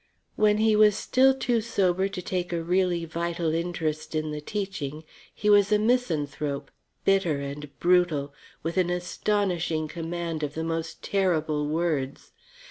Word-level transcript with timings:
When 0.35 0.57
he 0.57 0.75
was 0.75 0.95
still 0.97 1.31
too 1.37 1.61
sober 1.61 2.07
to 2.07 2.21
take 2.23 2.51
a 2.51 2.63
really 2.63 3.05
vital 3.05 3.53
interest 3.53 4.15
in 4.15 4.31
the 4.31 4.41
teaching, 4.41 5.03
he 5.31 5.47
was 5.47 5.71
a 5.71 5.77
misanthrope, 5.77 6.71
bitter 7.05 7.37
and 7.39 7.69
brutal, 7.77 8.33
with 8.63 8.77
an 8.77 8.89
astonishing 8.89 9.87
command 9.87 10.41
of 10.41 10.55
the 10.55 10.63
most 10.63 11.03
terrible 11.03 11.67
words. 11.67 12.31